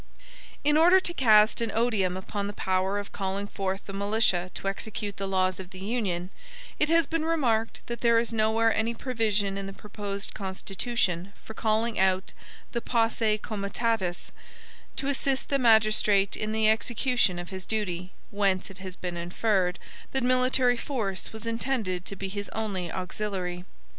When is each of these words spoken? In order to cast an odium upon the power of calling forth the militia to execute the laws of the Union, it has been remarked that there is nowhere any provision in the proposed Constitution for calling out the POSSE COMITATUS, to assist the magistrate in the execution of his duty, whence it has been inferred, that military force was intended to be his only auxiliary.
In 0.63 0.77
order 0.77 0.99
to 0.99 1.13
cast 1.13 1.61
an 1.61 1.71
odium 1.71 2.17
upon 2.17 2.47
the 2.47 2.53
power 2.53 2.97
of 2.97 3.11
calling 3.11 3.45
forth 3.45 3.85
the 3.85 3.93
militia 3.93 4.49
to 4.55 4.67
execute 4.67 5.17
the 5.17 5.27
laws 5.27 5.59
of 5.59 5.69
the 5.69 5.77
Union, 5.79 6.31
it 6.79 6.89
has 6.89 7.05
been 7.05 7.23
remarked 7.23 7.81
that 7.85 8.01
there 8.01 8.17
is 8.17 8.33
nowhere 8.33 8.73
any 8.75 8.95
provision 8.95 9.59
in 9.59 9.67
the 9.67 9.73
proposed 9.73 10.33
Constitution 10.33 11.33
for 11.43 11.53
calling 11.53 11.99
out 11.99 12.33
the 12.71 12.81
POSSE 12.81 13.37
COMITATUS, 13.43 14.31
to 14.95 15.07
assist 15.07 15.49
the 15.49 15.59
magistrate 15.59 16.35
in 16.35 16.51
the 16.51 16.67
execution 16.67 17.37
of 17.37 17.49
his 17.49 17.63
duty, 17.63 18.11
whence 18.31 18.71
it 18.71 18.79
has 18.79 18.95
been 18.95 19.17
inferred, 19.17 19.77
that 20.13 20.23
military 20.23 20.77
force 20.77 21.31
was 21.31 21.45
intended 21.45 22.07
to 22.07 22.15
be 22.15 22.27
his 22.27 22.49
only 22.53 22.91
auxiliary. 22.91 23.65